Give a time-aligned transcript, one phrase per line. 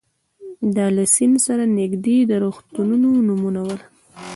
[0.75, 3.81] دا له سیند سره نږدې د روغتونونو نومونه ول.